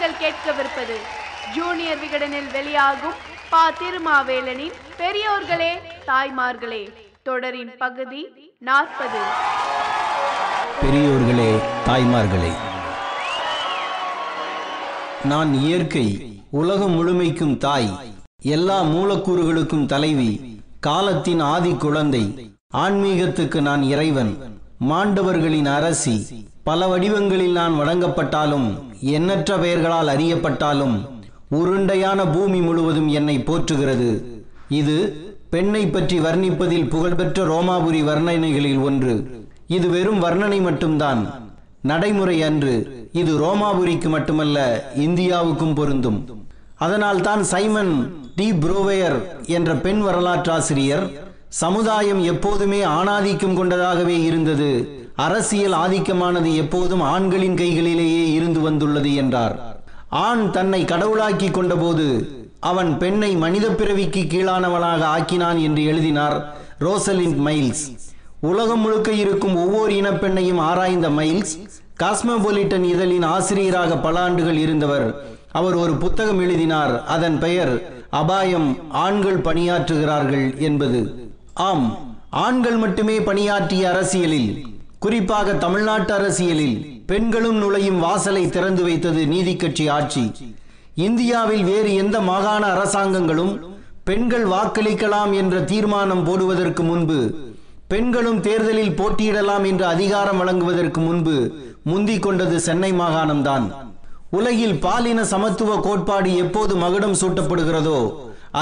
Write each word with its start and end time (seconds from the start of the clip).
நீங்கள் 0.00 0.20
கேட்கவிருப்பது. 0.20 0.94
ஜூனியர் 1.54 1.98
விகடனில் 1.98 2.46
வெளியாகும் 2.52 3.16
பா 3.50 3.62
திருமாவேலனின் 3.70 4.76
பெரியோர்களே 4.98 5.72
தாய்மார்களே 6.06 6.80
தொடரின் 7.22 7.72
பகுதி 7.78 8.22
நாற்பது. 8.62 9.20
பெரியோர்களே 10.80 11.50
தாய்மார்களே 11.88 12.52
நான் 15.24 15.52
இயற்கை 15.62 16.06
உலகம் 16.60 16.94
முழுமைக்கும் 16.94 17.56
தாய் 17.58 17.90
எல்லா 18.50 18.78
மூலக்கூறுகளுக்கும் 18.92 19.86
தலைவி 19.86 20.30
காலத்தின் 20.80 21.42
ஆதி 21.50 21.74
குழந்தை 21.76 22.24
ஆன்மீகத்துக்கு 22.84 23.60
நான் 23.60 23.84
இறைவன் 23.92 24.32
மாண்டவர்களின் 24.86 25.70
அரசி 25.76 26.16
பல 26.70 26.86
வடிவங்களில் 26.90 27.56
நான் 27.58 27.74
வழங்கப்பட்டாலும் 27.78 28.66
எண்ணற்ற 29.16 29.50
பெயர்களால் 29.62 30.10
அறியப்பட்டாலும் 30.14 30.96
உருண்டையான 31.58 32.20
பூமி 32.34 32.60
முழுவதும் 32.66 33.08
என்னை 33.18 33.36
போற்றுகிறது. 33.48 34.10
இது 34.80 34.96
பெண்ணை 35.54 35.82
பற்றி 35.86 36.16
வர்ணிப்பதில் 36.26 36.90
புகழ்பெற்ற 36.92 37.46
ரோமாபுரி 37.52 38.00
வர்ணனைகளில் 38.10 38.82
ஒன்று. 38.88 39.14
இது 39.76 39.88
வெறும் 39.94 40.20
வர்ணனை 40.24 40.60
மட்டும்தான். 40.68 41.22
நடைமுறை 41.90 42.36
அன்று 42.48 42.74
இது 43.22 43.32
ரோமாபுரிக்கு 43.44 44.08
மட்டுமல்ல 44.16 44.58
இந்தியாவுக்கும் 45.06 45.74
பொருந்தும். 45.80 46.20
அதனால் 46.86 47.24
தான் 47.28 47.42
சைமன் 47.54 47.92
டி. 48.36 48.48
புரோவேயர் 48.62 49.18
என்ற 49.56 49.70
பெண் 49.86 50.02
வரலாற்றாசிரியர் 50.08 51.06
சமுதாயம் 51.64 52.22
எப்போதுமே 52.32 52.80
ஆணாதிக்கம் 52.98 53.58
கொண்டதாகவே 53.60 54.16
இருந்தது. 54.30 54.70
அரசியல் 55.24 55.72
ஆதிக்கமானது 55.72 56.50
எப்போதும் 56.54 57.00
ஆண்களின் 57.00 57.54
கைகளிலேயே 57.54 58.24
இருந்து 58.32 58.60
வந்துள்ளது 58.60 59.14
என்றார். 59.14 59.54
ஆண் 60.08 60.44
தன்னை 60.50 60.84
கடவுளாக்கி 60.84 61.48
கொண்டபோது 61.48 62.06
அவன் 62.60 62.98
பெண்ணை 62.98 63.32
மனித 63.36 63.66
பிறவிக்கு 63.68 64.20
கீழானவனாக 64.20 65.02
ஆக்கினான் 65.16 65.58
என்று 65.58 65.82
எழுதினார் 65.84 66.36
ரோசலின் 66.80 67.36
மைல்ஸ். 67.46 67.84
உலகம் 68.40 68.80
முழுக்க 68.80 69.10
இருக்கும் 69.12 69.56
ஒவ்வொரு 69.56 69.92
இனப்பெண்ணையும் 69.92 70.60
ஆராய்ந்த 70.60 71.08
மைல்ஸ் 71.08 71.54
காஸ்மோபொலிட்டன் 72.02 72.86
இதழின் 72.92 73.26
ஆசிரியராக 73.36 73.96
பல 73.96 74.20
ஆண்டுகள் 74.20 74.56
இருந்தவர். 74.56 75.06
அவர் 75.50 75.74
ஒரு 75.74 75.94
புத்தகம் 75.94 76.40
எழுதினார் 76.40 76.94
அதன் 77.04 77.38
பெயர் 77.38 77.72
அபாயம் 78.10 78.68
ஆண்கள் 79.04 79.44
பணியாற்றுகிறார்கள் 79.48 80.46
என்பது. 80.58 81.00
ஆம் 81.54 81.86
ஆண்கள் 82.30 82.76
மட்டுமே 82.76 83.20
பணியாற்றிய 83.20 83.84
அரசியலில் 83.92 84.50
குறிப்பாக 85.04 85.52
தமிழ்நாட்டு 85.52 86.12
அரசியலில் 86.14 86.78
பெண்களும் 87.10 87.58
நுழையும் 87.62 88.00
வாசலை 88.04 88.42
திறந்து 88.48 88.82
வைத்தது 88.82 89.26
நீதி 89.26 89.52
கட்சி 89.56 89.84
ஆட்சி. 89.88 90.24
இந்தியாவில் 91.06 91.64
வேறு 91.68 91.90
எந்த 91.94 92.16
மாகாண 92.20 92.62
அரசாங்கங்களும் 92.74 93.52
பெண்கள் 94.08 94.44
வாக்களிக்கலாம் 94.46 95.32
என்ற 95.40 95.60
தீர்மானம் 95.70 96.24
போடுவதற்கு 96.24 96.82
முன்பு 96.82 97.18
பெண்களும் 97.92 98.40
தேர்தலில் 98.40 98.96
போட்டியிடலாம் 98.98 99.64
என்று 99.70 99.86
அதிகாரம் 99.86 100.40
வழங்குவதற்கு 100.42 101.00
முன்பு 101.00 101.36
முந்திக் 101.90 102.22
கொண்டது 102.22 102.58
சென்னை 102.60 102.92
மாகாணம்தான். 102.92 103.66
உலகில் 104.38 104.76
பாலின 104.84 105.24
சமத்துவ 105.24 105.78
கோட்பாடு 105.86 106.32
எப்போது 106.44 106.76
மகுடம் 106.76 107.18
சூட்டப்படுகிறதோ 107.22 107.98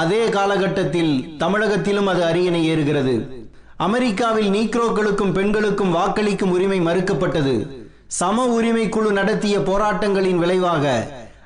அதே 0.03 0.23
காலகட்டத்தில் 0.37 1.13
தமிழகத்திலும் 1.37 2.09
அது 2.13 2.23
அரியணை 2.23 2.63
ஏறுகிறது. 2.71 3.17
அமெரிக்காவில் 3.85 4.49
நீக்ரோக்களுக்கும் 4.49 5.31
பெண்களுக்கும் 5.31 5.93
வாக்களிக்கும் 5.95 6.51
உரிமை 6.51 6.79
மறுக்கப்பட்டது. 6.81 7.53
சம 8.07 8.45
உரிமை 8.45 8.89
குழு 8.89 9.11
நடத்திய 9.11 9.55
போராட்டங்களின் 9.59 10.41
விளைவாக 10.41 10.85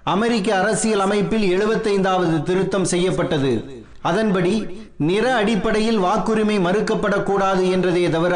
அமெரிக்க 0.03 0.56
அரசியல் 0.56 1.00
அமைப்பில் 1.00 1.45
எழுபத்தைந்தாவது 1.54 2.44
திருத்தம் 2.44 2.88
செய்யப்பட்டது. 2.94 3.83
அதன்படி 4.02 4.54
நிற 4.98 5.36
அடிப்படையில் 5.36 5.99
வாக்குரிமை 5.99 6.58
மறுக்கப்படக்கூடாது 6.67 7.64
என்றதே 7.76 8.10
தவிர 8.10 8.36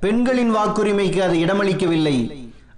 பெண்களின் 0.00 0.54
வாக்குரிமைக்கு 0.56 1.18
அது 1.18 1.36
இடமளிக்கவில்லை. 1.44 2.16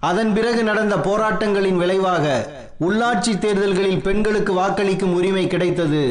அதன் 0.00 0.33
பிறகு 0.34 0.62
நடந்த 0.62 0.97
போராட்டங்களின் 0.97 1.81
விளைவாக 1.83 2.25
உள்ளாட்சி 2.81 3.34
தேர்தல்களில் 3.38 4.04
பெண்களுக்கு 4.09 4.53
வாக்களிக்கும் 4.53 5.15
உரிமை 5.15 5.47
கிடைத்தது. 5.47 6.04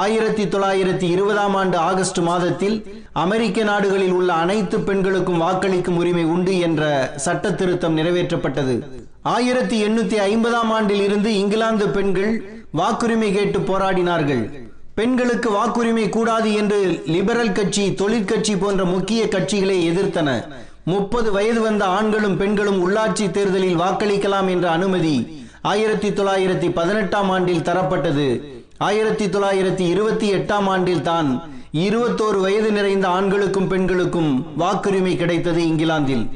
ஆயிரத்தி 0.00 0.44
தொள்ளாயிரத்தி 0.44 1.06
இருபதாம் 1.14 1.54
ஆண்டு 1.54 1.76
ஆகஸ்ட் 1.76 2.18
மாதத்தில் 2.18 2.76
அமெரிக்க 3.12 3.62
நாடுகளில் 3.62 4.12
உள்ள 4.12 4.32
அனைத்து 4.32 4.80
பெண்களுக்கும் 4.80 5.40
வாக்களிக்கும் 5.40 5.96
உரிமை 5.96 6.24
உண்டு 6.24 6.58
என்ற 6.58 7.12
சட்ட 7.16 7.52
திருத்தம் 7.52 7.96
நிறைவேற்றப்பட்டது. 7.98 8.74
ஆயிரத்தி 9.22 9.76
எண்ணூத்தி 9.86 10.16
ஐம்பதாம் 10.30 10.70
ஆண்டில் 10.76 11.00
இருந்து 11.00 11.30
இங்கிலாந்து 11.38 11.88
பெண்கள் 11.88 12.32
வாக்குரிமை 12.76 13.32
கேட்டு 13.32 13.58
போராடினார்கள். 13.58 14.42
பெண்களுக்கு 14.94 15.50
வாக்குரிமை 15.50 16.08
கூடாது 16.08 16.52
என்று 16.54 17.02
லிபரல் 17.06 17.52
கட்சி 17.52 17.94
தொழிற்கட்சி 17.94 18.56
போன்ற 18.56 18.84
முக்கிய 18.84 19.24
கட்சிகளை 19.26 19.78
எதிர்த்தன. 19.90 20.30
முப்பது 20.84 21.32
வயது 21.32 21.60
வந்த 21.60 21.84
ஆண்களும் 21.84 22.36
பெண்களும் 22.36 22.82
உள்ளாட்சி 22.84 23.30
தேர்தலில் 23.30 23.78
வாக்களிக்கலாம் 23.78 24.48
என்ற 24.48 24.70
அனுமதி 24.70 25.16
ஆயிரத்தி 25.62 26.08
தொள்ளாயிரத்தி 26.08 26.70
பதினெட்டாம் 26.72 27.30
ஆண்டில் 27.30 27.66
தரப்பட்டது. 27.70 28.28
ஆயிரத்தி 28.78 29.26
தொள்ளாயிரத்தி 29.26 29.88
இருபத்தி 29.88 30.32
எட்டாம் 30.32 30.66
ஆண்டில் 30.66 31.02
தான் 31.02 31.42
இருபத்தோரு 31.72 32.40
வயது 32.40 32.72
நிறைந்த 32.72 33.08
ஆண்களுக்கும் 33.08 33.68
பெண்களுக்கும் 33.68 34.46
வாக்குரிமை 34.58 35.16
கிடைத்தது 35.16 35.66
இங்கிலாந்தில். 35.66 36.30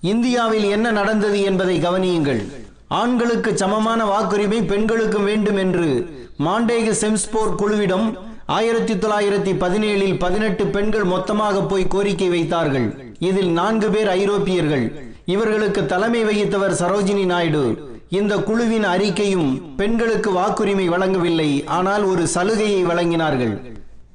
இந்தியாவில் 0.00 0.64
என்ன 0.64 0.90
நடந்தது 0.90 1.40
என்பதை 1.40 1.78
கவனியுங்கள். 1.80 2.52
ஆண்களுக்கு 2.88 3.56
சமமான 3.56 4.04
வாக்குரிமை 4.04 4.66
பெண்களுக்கும் 4.66 5.24
வேண்டும் 5.24 5.56
என்று 5.56 6.10
மாண்டேக 6.38 6.90
செம்ஸ்போர் 6.90 7.54
குழுவிடம் 7.58 8.18
ஆயிரத்தி 8.46 8.94
தொள்ளாயிரத்தி 8.94 9.54
பதினேழில் 9.58 10.18
பதினெட்டு 10.18 10.66
பெண்கள் 10.66 11.04
மொத்தமாக 11.04 11.62
போய் 11.62 11.86
கோரிக்கை 11.86 12.28
வைத்தார்கள். 12.28 13.14
இதில் 13.18 13.50
நான்கு 13.50 13.90
பேர் 13.90 14.08
ஐரோப்பியர்கள். 14.08 15.12
இவர்களுக்கு 15.24 15.86
தலைமை 15.86 16.24
வகித்தவர் 16.24 16.80
சரோஜினி 16.80 17.24
நாயுடு. 17.24 17.91
இந்த 18.18 18.34
குழுவின் 18.46 18.84
அறிக்கையும் 18.84 19.50
பெண்களுக்கு 19.76 20.30
வாக்குரிமை 20.38 20.86
வழங்கவில்லை 20.94 21.50
ஆனால் 21.76 22.04
ஒரு 22.04 22.24
சலுகையை 22.32 22.80
வழங்கினார்கள். 22.88 23.54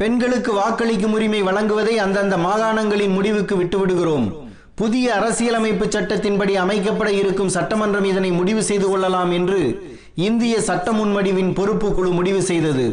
பெண்களுக்கு 0.01 0.51
வாக்களிக்கும் 0.59 1.15
உரிமை 1.17 1.39
வழங்குவதை 1.47 1.95
அந்தந்த 2.03 2.35
மாகாணங்களின் 2.37 3.15
முடிவுக்கு 3.17 3.55
விட்டுவிடுகிறோம். 3.61 4.27
புதிய 4.75 5.05
அரசியலமைப்பு 5.15 5.85
சட்டத்தின்படி 5.85 6.55
அமைக்கப்பட 6.63 7.09
இருக்கும் 7.21 7.53
சட்டமன்றம் 7.57 8.07
இதனை 8.11 8.31
முடிவு 8.39 8.63
செய்து 8.69 8.87
கொள்ளலாம் 8.89 9.31
என்று 9.31 9.61
இந்திய 10.27 10.55
சட்ட 10.69 10.91
முன்வடிவின் 10.91 11.51
பொறுப்பு 11.59 11.89
குழு 11.93 12.11
முடிவு 12.19 12.41
செய்தது. 12.41 12.87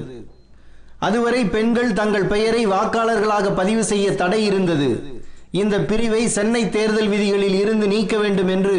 அதுவரை 1.08 1.44
பெண்கள் 1.54 1.96
தங்கள் 2.00 2.30
பெயரை 2.32 2.62
வாக்காளர்களாக 2.66 3.52
பதிவு 3.60 3.84
செய்ய 3.92 4.06
தடை 4.22 4.40
இருந்தது. 4.50 4.90
இந்த 5.62 5.76
பிரிவை 5.90 6.22
சென்னை 6.36 6.62
தேர்தல் 6.76 7.10
விதிகளில் 7.14 7.58
இருந்து 7.62 7.86
நீக்க 7.94 8.14
வேண்டும் 8.22 8.52
என்று 8.56 8.76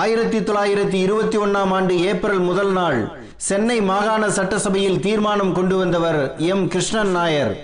ஆயிரத்தி 0.00 0.38
தொள்ளாயிரத்தி 0.38 0.94
இருபத்தி 0.94 1.38
ஒன்னாம் 1.38 1.72
ஆண்டு 1.72 2.00
ஏப்ரல் 2.00 2.38
முதல் 2.38 2.72
நாள் 2.72 3.18
சென்னை 3.36 3.80
மாகாண 3.80 4.30
சட்டசபையில் 4.30 5.00
தீர்மானம் 5.00 5.52
கொண்டு 5.52 5.76
வந்தவர் 5.76 6.34
எம். 6.38 6.68
கிருஷ்ணன் 6.68 7.10
நாயர். 7.10 7.56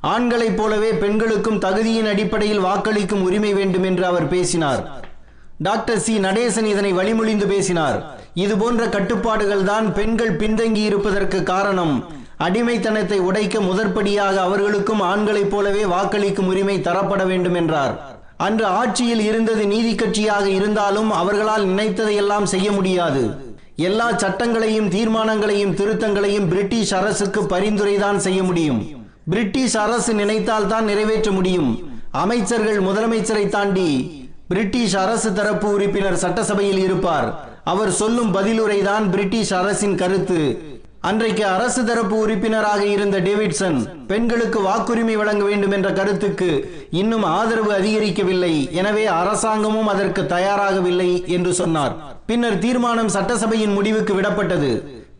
ஆண்களைப் 0.00 0.56
போலவே 0.56 0.92
பெண்களுக்கும் 0.92 1.58
தகுதியின் 1.58 2.08
அடிப்படையில் 2.08 2.64
வாக்களிக்கும் 2.64 3.22
உரிமை 3.22 3.54
வேண்டும் 3.54 3.82
என்று 3.82 4.06
அவர் 4.06 4.28
பேசினார். 4.28 5.06
Doctor 5.58 5.98
C. 5.98 6.18
நடேசன் 6.18 6.64
இதனை 6.64 6.92
வழிமொழிந்து 6.92 7.46
பேசினார். 7.46 8.20
இது 8.34 8.56
போன்ற 8.56 8.88
கட்டுப்பாடுகள் 8.88 9.64
தான் 9.64 9.94
பெண்கள் 9.94 10.36
பின்தங்கி 10.36 10.84
இருப்பதற்கு 10.84 11.42
காரணம். 11.42 12.04
அடிமைத்தனத்தை 12.38 13.18
உடைக்க 13.18 13.58
முதற்படியாக 13.58 14.34
அவர்களுக்கும் 14.34 15.00
ஆண்களைப் 15.00 15.50
போலவே 15.50 15.84
வாக்களிக்கும் 15.84 16.46
உரிமை 16.46 16.78
தரப்பட 16.78 17.26
வேண்டும் 17.26 17.54
என்றார். 17.54 18.09
அன்று 18.46 18.66
ஆட்சியில் 18.80 19.22
இருந்தது 19.28 19.64
நீதி 19.72 19.92
கட்சியாக 19.94 20.46
இருந்தாலும் 20.58 21.10
அவர்களால் 21.20 21.64
நினைத்ததையெல்லாம் 21.70 22.46
செய்ய 22.52 22.68
முடியாது. 22.76 23.22
எல்லா 23.88 24.06
சட்டங்களையும் 24.22 24.88
தீர்மானங்களையும் 24.94 25.74
திருத்தங்களையும் 25.80 26.48
பிரிட்டிஷ் 26.48 26.94
அரசுக்கு 27.00 27.42
பரிந்துரைதான் 27.52 28.18
செய்ய 28.26 28.40
முடியும். 28.42 28.80
பிரிட்டிஷ் 29.30 29.76
அரசு 29.84 30.14
நினைத்தால் 30.14 30.66
தான் 30.66 30.84
நிறைவேற்ற 30.84 31.30
முடியும். 31.30 31.70
அமைச்சர்கள் 32.24 32.80
முதலமைச்சரை 32.80 33.44
தாண்டி 33.48 33.90
பிரிட்டிஷ் 34.48 34.96
அரசு 34.96 35.28
தரப்பு 35.32 35.68
உறுப்பினர் 35.76 36.20
சட்டசபையில் 36.22 36.82
இருப்பார். 36.86 37.28
அவர் 37.72 37.92
சொல்லும் 38.00 38.34
பதிலுரைதான் 38.34 39.04
பிரிட்டிஷ் 39.10 39.54
அரசின் 39.60 39.96
கருத்து. 40.02 40.40
அன்றைக்கு 41.08 41.44
அரசு 41.46 41.82
தரப்பு 41.88 42.14
உறுப்பினராக 42.22 42.82
இருந்த 42.94 43.18
டேவிட்சன் 43.26 43.78
பெண்களுக்கு 44.08 44.58
வாக்குரிமை 44.66 45.14
வழங்க 45.20 45.44
வேண்டும் 45.44 45.74
என்ற 45.76 45.88
கருத்துக்கு 45.98 46.48
இன்னும் 47.00 47.24
ஆதரவு 47.36 47.70
அதிகரிக்கவில்லை. 47.76 48.50
எனவே 48.80 49.04
அரசாங்கமும் 49.20 49.88
அதற்கு 49.92 50.22
தயாராகவில்லை 50.34 51.08
என்று 51.36 51.52
சொன்னார். 51.60 51.94
பின்னர் 52.26 52.58
தீர்மானம் 52.64 53.10
சட்டசபையின் 53.16 53.74
முடிவுக்கு 53.78 54.14
விடப்பட்டது. 54.18 54.72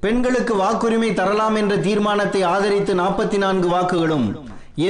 பெண்களுக்கு 0.05 0.57
வாக்குரிமை 0.63 1.11
தரலாம் 1.21 1.57
என்ற 1.63 1.77
தீர்மானத்தை 1.87 2.43
ஆதரித்து 2.53 2.95
நாற்பத்தி 3.03 3.41
நான்கு 3.45 3.71
வாக்குகளும் 3.75 4.29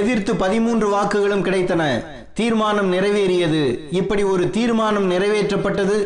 எதிர்த்து 0.00 0.34
பதிமூன்று 0.42 0.88
வாக்குகளும் 0.96 1.46
கிடைத்தன. 1.46 1.82
தீர்மானம் 2.40 2.92
நிறைவேறியது. 2.96 3.62
இப்படி 4.00 4.24
ஒரு 4.32 4.44
தீர்மானம் 4.58 5.08
நிறைவேற்றப்பட்டது 5.14 5.96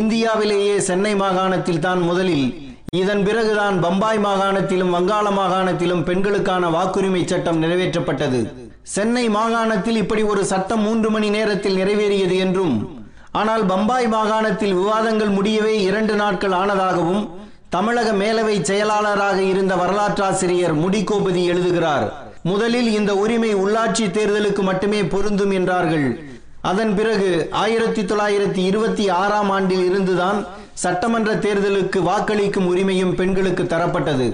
இந்தியாவிலேயே 0.00 0.74
சென்னை 0.90 1.14
மாகாணத்தில் 1.24 1.84
தான் 1.88 2.00
முதலில். 2.08 2.48
இதன் 2.96 3.24
பிறகுதான் 3.24 3.80
பம்பாய் 3.80 4.18
மாகாணத்திலும் 4.18 4.90
வங்காள 4.90 5.30
மாகாணத்திலும் 5.30 6.04
பெண்களுக்கான 6.04 6.68
வாக்குரிமை 6.70 7.24
சட்டம் 7.24 7.62
நிறைவேற்றப்பட்டது. 7.62 8.40
சென்னை 8.82 9.28
மாகாணத்தில் 9.28 9.96
இப்படி 9.96 10.22
ஒரு 10.22 10.44
சட்டம் 10.44 10.80
மூன்று 10.80 11.10
மணி 11.10 11.28
நேரத்தில் 11.30 11.76
நிறைவேறியது 11.76 12.36
என்றும் 12.38 13.04
ஆனால் 13.32 13.64
பம்பாய் 13.64 14.08
மாகாணத்தில் 14.08 14.74
விவாதங்கள் 14.74 15.28
முடியவே 15.28 15.82
இரண்டு 15.82 16.14
நாட்கள் 16.14 16.50
ஆனதாகவும் 16.50 17.28
தமிழக 17.68 18.12
மேலவை 18.12 18.60
செயலாளராக 18.62 19.42
இருந்த 19.42 19.76
வரலாற்றாசிரியர் 19.76 20.74
முடிகோபதி 20.76 21.44
எழுதுகிறார் 21.44 22.12
முதலில் 22.42 22.90
இந்த 22.92 23.14
உரிமை 23.14 23.54
உள்ளாட்சி 23.54 24.06
தேர்தலுக்கு 24.10 24.62
மட்டுமே 24.62 25.02
பொருந்தும் 25.04 25.50
என்றார்கள். 25.50 26.20
அதன் 26.60 26.94
பிறகு 26.94 27.48
ஆயிரத்தி 27.50 28.02
தொள்ளாயிரத்தி 28.02 28.62
இருபத்தி 28.70 29.08
ஆறாம் 29.08 29.50
ஆண்டில் 29.50 29.84
இருந்துதான் 29.84 30.46
சட்டமன்ற 30.82 31.30
தேர்தலுக்கு 31.44 31.98
வாக்களிக்கும் 32.08 32.68
உரிமையும் 32.72 33.14
பெண்களுக்கு 33.20 33.64
தரப்பட்டது. 33.74 34.26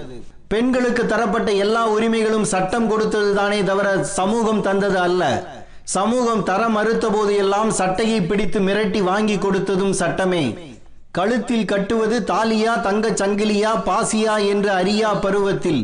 பெண்களுக்கு 0.52 1.02
தரப்பட்ட 1.06 1.50
எல்லா 1.64 1.82
உரிமைகளும் 1.94 2.50
சட்டம் 2.52 2.88
கொடுத்தது 2.88 3.30
தானே 3.34 3.60
தவிர 3.70 3.88
சமூகம் 4.18 4.62
தந்தது 4.66 4.98
அல்ல. 5.06 5.22
சமூகம் 5.94 6.42
தர 6.50 6.62
மறுத்த 6.76 7.06
போது 7.08 7.32
எல்லாம் 7.42 7.70
சட்டையை 7.80 8.20
பிடித்து 8.30 8.60
மிரட்டி 8.60 9.00
வாங்கி 9.10 9.36
கொடுத்ததும் 9.36 9.96
சட்டமே. 10.00 10.44
கழுத்தில் 11.18 11.68
கட்டுவது 11.72 12.16
தாலியா 12.30 12.72
தங்கச் 12.86 13.20
சங்கிலியா 13.22 13.72
பாசியா 13.88 14.36
என்று 14.52 14.70
அறியா 14.80 15.10
பருவத்தில் 15.24 15.82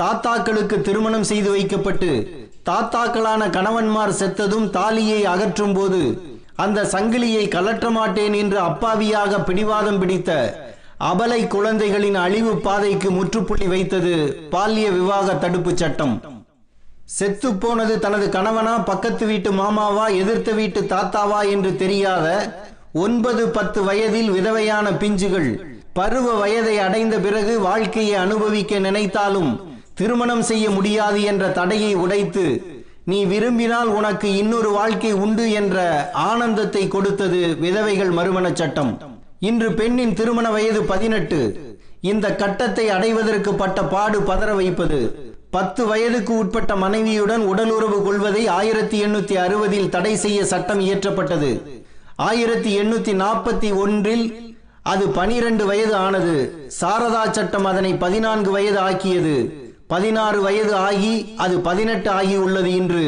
தாத்தாக்களுக்கு 0.00 0.76
திருமணம் 0.86 1.28
செய்து 1.30 1.50
வைக்கப்பட்டு 1.50 2.10
தாத்தாக்களான 2.68 3.42
கணவன்மார் 3.56 4.18
செத்ததும் 4.20 4.66
தாலியை 4.70 5.20
அகற்றும் 5.34 5.74
போது 5.74 6.00
அந்த 6.56 6.84
சங்கிலியை 6.84 7.48
கலற்ற 7.48 7.90
மாட்டேன் 7.90 8.32
என்று 8.32 8.58
அப்பாவியாக 8.60 9.38
பிடிவாதம் 9.38 9.98
பிடித்த 9.98 10.30
அபலை 11.00 11.46
குழந்தைகளின் 11.46 12.14
அழிவு 12.14 12.56
பாதைக்கு 12.56 13.10
முற்றுப்புள்ளி 13.10 13.66
வைத்தது 13.66 14.12
பால்ய 14.50 14.90
விவாக 14.90 15.34
தடுப்பு 15.34 15.76
சட்டம். 15.76 16.14
செத்து 17.08 17.54
போனது 17.54 17.98
தனது 17.98 18.28
கணவனா 18.28 18.78
பக்கத்து 18.78 19.26
வீட்டு 19.26 19.50
மாமாவா 19.52 20.06
எதிர்த்த 20.16 20.50
வீட்டு 20.52 20.80
தாத்தாவா 20.84 21.48
என்று 21.48 21.76
தெரியாத 21.76 22.26
ஒன்பது 22.92 23.48
பத்து 23.48 23.82
வயதில் 23.82 24.30
விதவையான 24.30 24.86
பிஞ்சுகள் 24.98 25.50
பருவ 25.92 26.32
வயதை 26.34 26.78
அடைந்த 26.78 27.18
பிறகு 27.18 27.60
வாழ்க்கையை 27.60 28.16
அனுபவிக்க 28.16 28.78
நினைத்தாலும் 28.78 29.52
திருமணம் 29.94 30.42
செய்ய 30.42 30.70
முடியாது 30.70 31.22
என்ற 31.22 31.48
தடையை 31.50 31.94
உடைத்து 31.94 32.44
நீ 33.10 33.24
விரும்பினால் 33.24 33.88
உனக்கு 33.88 34.36
இன்னொரு 34.36 34.70
வாழ்க்கை 34.70 35.12
உண்டு 35.12 35.50
என்ற 35.50 35.76
ஆனந்தத்தை 36.12 36.88
கொடுத்தது 36.88 37.56
விதவைகள் 37.58 38.10
மறுமண 38.10 38.46
சட்டம். 38.52 38.90
இன்று 39.38 39.72
பெண்ணின் 39.72 40.14
திருமண 40.14 40.50
வயது 40.50 40.82
பதினெட்டு. 40.84 41.40
இந்த 42.00 42.34
கட்டத்தை 42.34 42.88
அடைவதற்கு 42.88 43.54
பட்ட 43.54 43.84
பாடு 43.84 44.20
பதற 44.20 44.54
வைப்பது. 44.54 45.00
பத்து 45.50 45.86
வயதுக்கு 45.86 46.38
உட்பட்ட 46.38 46.76
மனைவியுடன் 46.76 47.40
உடலுறவு 47.40 48.02
கொள்வதை 48.02 48.46
ஆயிரத்தி 48.46 49.04
எண்ணூத்தி 49.04 49.36
அறுபதில் 49.44 49.88
தடை 49.88 50.16
செய்ய 50.16 50.44
சட்டம் 50.44 50.80
இயற்றப்பட்டது. 50.80 51.52
ஆயிரத்தி 52.16 52.72
எண்ணூத்தி 52.78 53.14
நாற்பத்தி 53.22 53.70
ஒன்றில் 53.76 54.56
அது 54.82 55.08
பனிரெண்டு 55.08 55.66
வயது 55.66 55.94
ஆனது. 55.94 56.34
சாரதா 56.80 57.30
சட்டம் 57.30 57.64
அதனை 57.64 57.94
பதினான்கு 57.94 58.50
வயது 58.50 58.78
ஆக்கியது. 58.78 59.65
பதினாறு 59.86 60.42
வயது 60.42 60.74
ஆகி 60.74 61.34
அது 61.36 61.60
பதினெட்டு 61.60 62.10
ஆகி 62.10 62.36
உள்ளது 62.36 62.70
இன்று. 62.74 63.04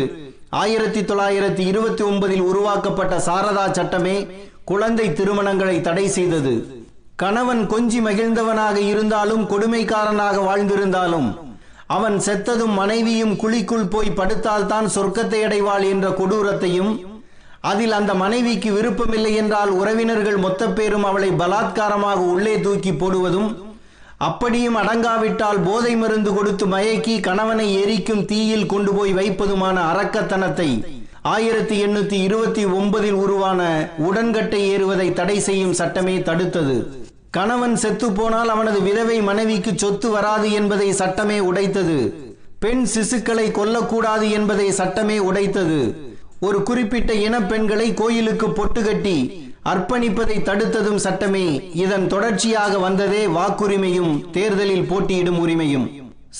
ஆயிரத்தி 0.48 1.00
தொள்ளாயிரத்தி 1.00 1.58
இருபத்தி 1.58 2.02
ஒன்பதில் 2.02 2.40
உருவாக்கப்பட்ட 2.40 3.14
சாரதா 3.26 3.70
சட்டமே 3.70 4.26
குழந்தை 4.64 5.06
திருமணங்களை 5.10 5.80
தடை 5.80 6.08
செய்தது. 6.08 6.54
கணவன் 7.16 7.62
கொஞ்சி 7.66 8.00
மகிழ்ந்தவனாக 8.06 8.76
இருந்தாலும் 8.76 9.44
கொடுமைக்காரனாக 9.48 10.36
வாழ்ந்திருந்தாலும் 10.48 11.28
அவன் 11.86 12.16
செத்ததும் 12.18 12.74
மனைவியும் 12.74 13.34
குழிக்குள் 13.34 13.90
போய் 13.90 14.16
படுத்தால்தான் 14.16 14.88
சொர்க்கத்தை 14.94 15.40
அடைவாள் 15.44 15.82
என்ற 15.82 16.08
கொடூரத்தையும் 16.08 16.92
அதில் 17.60 17.92
அந்த 17.92 18.14
மனைவிக்கு 18.14 18.72
விருப்பமில்லை 18.72 19.34
என்றால் 19.34 19.70
உறவினர்கள் 19.70 20.36
மொத்த 20.36 20.68
பேரும் 20.68 21.04
அவளை 21.04 21.30
பலாத்காரமாக 21.30 22.20
உள்ளே 22.34 22.60
தூக்கி 22.60 22.92
போடுவதும் 22.92 23.48
அப்படியும் 24.18 24.74
அடங்காவிட்டால் 24.74 25.60
போதை 25.64 25.96
மருந்து 25.96 26.34
கொடுத்து 26.34 26.66
மயக்கி 26.66 27.20
கணவனை 27.20 27.82
எரிக்கும் 27.82 28.24
தீயில் 28.24 28.66
கொண்டு 28.66 28.94
போய் 28.94 29.14
வைப்பதுமான 29.14 29.76
அரக்கத்தனத்தை 29.90 30.84
ஆயிரத்தி 31.22 31.84
எண்ணூத்தி 31.84 32.12
இருபத்தி 32.12 32.66
ஒன்பதில் 32.66 33.12
உருவான 33.12 33.90
உடன்கட்டை 33.98 34.60
ஏறுவதை 34.70 35.12
தடை 35.12 35.40
செய்யும் 35.40 35.72
சட்டமே 35.72 36.18
தடுத்தது. 36.18 36.76
கணவன் 37.30 37.76
செத்து 37.76 38.12
போனால் 38.12 38.48
அவனது 38.48 38.82
விதவை 38.82 39.20
மனைவிக்கு 39.20 39.72
சொத்து 39.76 40.10
வராது 40.10 40.52
என்பதை 40.52 40.92
சட்டமே 40.92 41.38
உடைத்தது. 41.38 41.98
பெண் 42.58 42.86
சிசுக்களை 42.94 43.46
கொல்லக்கூடாது 43.50 44.30
என்பதை 44.30 44.70
சட்டமே 44.70 45.18
உடைத்தது. 45.18 45.80
ஒரு 46.40 46.62
குறிப்பிட்ட 46.62 47.12
இன 47.14 47.42
பெண்களை 47.42 47.94
கோயிலுக்கு 47.94 48.50
பொட்டு 48.50 48.82
கட்டி 48.82 49.47
அர்ப்பணிப்பதை 49.70 50.36
தடுத்ததும் 50.42 51.02
சட்டமே. 51.04 51.46
இதன் 51.74 52.06
தொடர்ச்சியாக 52.06 52.78
வந்ததே 52.78 53.22
வாக்குரிமையும் 53.26 54.12
தேர்தலில் 54.30 54.86
போட்டியிடும் 54.90 55.40
உரிமையும். 55.46 55.86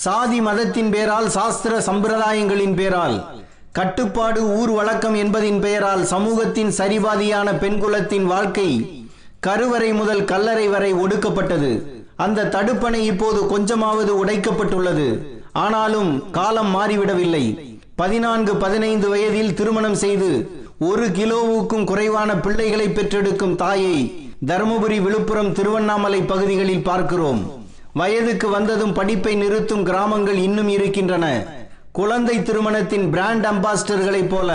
சாதி 0.03 0.39
மதத்தின் 0.41 0.89
பேரால் 0.91 1.29
சாஸ்திர 1.29 1.79
சம்பிரதாயங்களின் 1.79 2.75
பேரால். 2.75 3.17
கட்டுப்பாடு 3.71 4.41
ஊர் 4.59 4.71
வழக்கம் 4.71 5.15
என்பதின் 5.15 5.59
பெயரால் 5.59 6.03
சமூகத்தின் 6.05 6.71
சரிபாதியான 6.77 7.51
பெண்குலத்தின் 7.63 8.23
வாழ்க்கை 8.23 8.69
கருவறை 9.39 9.93
முதல் 9.93 10.23
கல்லறை 10.25 10.67
வரை 10.67 10.93
ஒடுக்கப்பட்டது. 10.93 11.71
அந்த 12.15 12.47
தடுப்பணை 12.55 13.01
இப்போது 13.11 13.47
கொஞ்சமாவது 13.47 14.25
உடைக்கப்பட்டுள்ளது. 14.25 15.07
ஆனாலும் 15.51 16.31
காலம் 16.31 16.71
மாறிவிடவில்லை. 16.75 17.45
பதினான்கு 17.95 18.55
பதினைந்து 18.55 19.09
வயதில் 19.09 19.53
திருமணம் 19.53 19.95
செய்து 19.95 20.29
ஒரு 20.79 21.05
கிலோவுக்கும் 21.07 21.83
குறைவான 21.83 22.35
பிள்ளைகளை 22.35 22.87
பெற்றெடுக்கும் 22.89 23.55
தாயை 23.55 23.97
தருமபுரி 24.45 24.97
விழுப்புரம் 25.01 25.53
திருவண்ணாமலை 25.53 26.21
பகுதிகளில் 26.21 26.83
பார்க்கிறோம். 26.83 27.41
வயதுக்கு 27.93 28.49
வந்ததும் 28.49 28.93
படிப்பை 28.93 29.35
நிறுத்தும் 29.35 29.83
கிராமங்கள் 29.83 30.35
இன்னும் 30.35 30.67
இருக்கின்றன. 30.67 31.25
குழந்தை 31.91 32.41
திருமணத்தின் 32.41 33.09
பிராண்ட் 33.09 33.45
அம்பாசிடர்களைப் 33.45 34.29
போல 34.29 34.49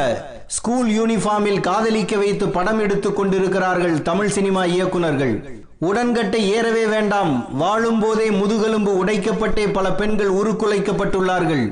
ஸ்கூல் 0.46 0.88
யூனிஃபார்மில் 0.88 1.60
காதலிக்க 1.60 2.16
வைத்து 2.16 2.48
படம் 2.48 2.78
எடுத்துக் 2.78 3.16
கொண்டிருக்கிறார்கள் 3.16 4.02
தமிழ் 4.02 4.28
சினிமா 4.28 4.64
இயக்குனர்கள் 4.64 5.34
உடன்கட்டை 5.78 6.50
ஏறவே 6.50 6.86
வேண்டாம். 6.86 7.56
வாழும் 7.56 8.00
போதே 8.00 8.30
முதுகெலும்பு 8.30 9.04
உடைக்கப்பட்டே 9.04 9.72
பல 9.72 9.92
பெண்கள் 9.92 10.32
உருக்குலைக்கப்பட்டுள்ளார்கள் 10.32 11.64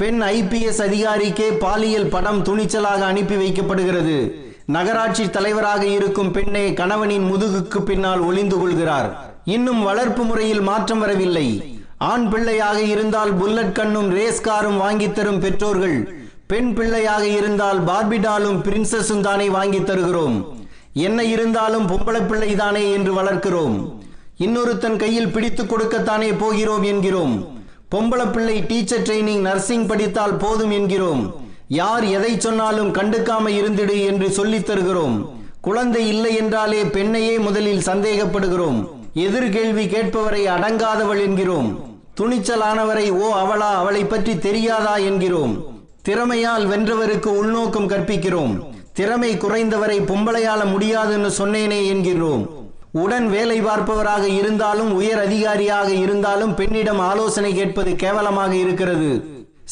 பெண் 0.00 0.22
ஐபிஎஸ் 0.22 0.80
அதிகாரிக்கே 0.86 1.58
பாலியல் 1.58 2.06
படம் 2.06 2.44
துணிச்சலாக 2.44 3.00
அனுப்பி 3.10 3.34
வைக்கப்படுகிறது. 3.34 4.30
நகராட்சி 4.66 5.30
தலைவராக 5.30 5.86
இருக்கும் 5.86 6.32
பெண்ணே 6.32 6.72
கணவனின் 6.72 7.32
முதுகுக்கு 7.32 7.80
பின்னால் 7.80 8.20
ஒளிந்து 8.20 8.58
கொள்கிறார். 8.58 9.38
இன்னும் 9.44 9.82
வளர்ப்பு 9.82 10.24
முறையில் 10.24 10.60
மாற்றம் 10.60 10.98
வரவில்லை. 10.98 11.78
ஆண் 11.98 12.28
பிள்ளையாக 12.28 12.80
இருந்தால் 12.80 13.34
புல்லட் 13.34 13.72
கண்ணும் 13.72 14.10
ரேஸ் 14.10 14.40
காரும் 14.40 14.76
வாங்கி 14.76 15.12
தரும் 15.12 15.40
பெற்றோர்கள். 15.40 16.14
பெண் 16.46 16.74
பிள்ளையாக 16.74 17.26
இருந்தால் 17.26 17.84
பார்பிடாலும் 17.84 18.62
பிரின்சஸும் 18.62 19.20
தானே 19.20 19.48
வாங்கி 19.48 19.82
தருகிறோம். 19.82 20.56
என்ன 20.92 21.24
இருந்தாலும் 21.24 21.86
பொம்பளை 21.86 22.26
பிள்ளை 22.26 22.54
தானே 22.54 22.92
என்று 22.92 23.22
வளர்க்கிறோம். 23.22 23.92
இன்னொருத்தன் 24.38 24.96
கையில் 24.96 25.32
பிடித்து 25.32 25.64
கொடுக்கத்தானே 25.64 26.38
போகிறோம் 26.38 26.82
என்கிறோம். 26.82 27.55
பொம்பளை 27.94 28.32
பிள்ளை 28.32 28.60
டீச்சர் 28.60 29.02
ட்ரைனிங் 29.02 29.40
நர்சிங் 29.40 29.86
படித்தால் 29.86 30.36
போதும் 30.36 30.70
என்கிறோம். 30.70 31.34
யார் 31.68 32.04
எதை 32.04 32.40
சொன்னாலும் 32.40 32.94
கண்டுக்காம 32.94 33.48
இருந்திடு 33.48 34.04
என்று 34.06 34.30
சொல்லித் 34.30 34.66
தருகிறோம். 34.66 35.30
குழந்தை 35.60 36.08
இல்லை 36.08 36.36
என்றாலே 36.36 36.82
பெண்ணையே 36.82 37.38
முதலில் 37.38 37.78
சந்தேகப்படுகிறோம். 37.78 38.88
எதிர்கேள்வி 39.14 39.86
கேட்பவரை 39.86 40.46
அடங்காதவள் 40.46 41.20
என்கிறோம். 41.20 41.98
துணிச்சலானவரை 42.20 43.10
ஓ 43.10 43.32
அவளா? 43.32 43.74
அவளை 43.74 44.04
பற்றி 44.04 44.38
தெரியாதா? 44.38 44.96
என்கிறோம். 44.96 45.64
திறமையால் 46.08 46.66
வென்றவருக்கு 46.66 47.26
உள்நோக்கம் 47.26 47.88
கற்பிக்கிறோம். 47.88 48.64
திறமை 48.92 49.36
குறைந்தவரை 49.36 50.04
பொம்பளையால 50.04 50.70
முடியாதுன்னு 50.70 51.28
சொன்னேனே 51.28 51.86
என்கிறோம். 51.86 52.55
உடன் 53.02 53.26
வேலை 53.32 53.56
பார்ப்பவராக 53.62 54.24
இருந்தாலும் 54.40 54.90
உயர் 54.98 55.20
அதிகாரியாக 55.24 55.88
இருந்தாலும் 56.04 56.52
பெண்ணிடம் 56.54 57.00
ஆலோசனை 57.08 57.50
கேட்பது 57.54 57.90
கேவலமாக 58.02 58.52
இருக்கிறது. 58.54 59.10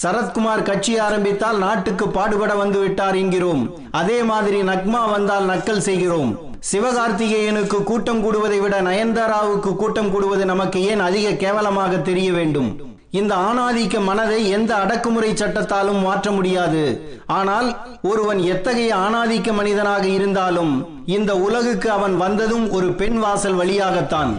சரத்குமார் 0.02 0.62
கட்சி 0.68 0.92
ஆரம்பித்தால் 0.98 1.58
நாட்டுக்கு 1.64 2.06
பாடுபட 2.16 2.54
வந்து 2.54 2.78
விட்டார் 2.84 3.16
என்கிறோம். 3.22 3.62
அதே 4.00 4.18
மாதிரி 4.30 4.62
நக்மா 4.70 5.02
வந்தால் 5.10 5.48
நக்கல் 5.52 5.84
செய்கிறோம். 5.88 6.32
சிவகார்த்திகேயனுக்கு 6.70 7.78
கூட்டம் 7.90 8.22
கூடுவதை 8.24 8.58
விட 8.60 8.76
நயன்தாராவுக்கு 8.88 9.72
கூட்டம் 9.82 10.10
கூடுவது 10.10 10.44
நமக்கு 10.52 10.80
ஏன் 10.90 11.04
அதிக 11.08 11.32
கேவலமாக 11.44 11.96
தெரிய 12.08 12.28
வேண்டும்? 12.32 12.70
இந்த 13.18 13.32
ஆணாதிக்க 13.48 13.96
மனதை 14.08 14.38
எந்த 14.56 14.70
அடக்குமுறை 14.74 15.28
சட்டத்தாலும் 15.40 16.00
மாற்ற 16.06 16.30
முடியாது. 16.30 16.82
ஆனால் 17.38 17.68
ஒருவன் 18.10 18.40
எத்தகைய 18.54 18.92
ஆணாதிக்க 19.06 19.52
மனிதனாக 19.52 20.04
இருந்தாலும் 20.16 20.72
இந்த 21.16 21.32
உலகுக்கு 21.46 21.90
அவன் 21.90 22.16
வந்ததும் 22.24 22.66
ஒரு 22.70 22.88
பெண் 23.00 23.18
வாசல் 23.24 23.58
வழியாகத்தான். 23.60 24.32